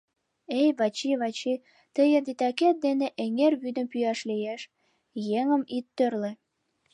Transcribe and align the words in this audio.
Эй, 0.59 0.69
Вачи, 0.79 1.11
Вачи, 1.21 1.53
тыйын 1.95 2.23
титакет 2.27 2.75
дене 2.85 3.07
эҥер 3.23 3.53
вӱдым 3.61 3.87
пӱяш 3.91 4.19
лиеш, 4.29 4.61
еҥым 5.39 5.61
ит 5.77 5.85
тӧрлӧ. 5.97 6.31